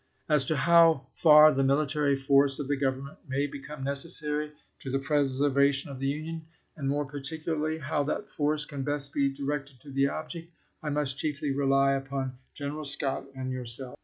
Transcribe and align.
As 0.27 0.45
to 0.45 0.55
how 0.57 1.05
far 1.13 1.51
the 1.51 1.63
military 1.63 2.15
force 2.15 2.57
of 2.57 2.67
the 2.67 2.75
Government 2.75 3.19
may 3.27 3.45
become 3.45 3.83
necessary 3.83 4.51
to 4.79 4.89
the 4.89 4.97
preservation 4.97 5.91
of 5.91 5.99
the 5.99 6.07
Union, 6.07 6.47
and 6.75 6.89
more 6.89 7.05
particularly 7.05 7.77
how 7.77 8.01
that 8.05 8.31
force 8.31 8.65
can 8.65 8.81
best 8.81 9.13
be 9.13 9.31
directed 9.31 9.79
to 9.81 9.91
the 9.91 10.07
object, 10.07 10.51
I 10.81 10.89
must 10.89 11.19
chiefly 11.19 11.51
rely 11.51 11.93
upon 11.93 12.39
General 12.55 12.85
Scott 12.85 13.25
and 13.35 13.51
yourself. 13.51 13.95